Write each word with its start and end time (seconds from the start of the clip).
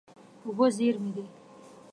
اوبه 0.45 0.65
زېرمې 0.75 1.11
دي. 1.15 1.25